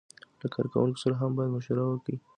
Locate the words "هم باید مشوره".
1.21-1.83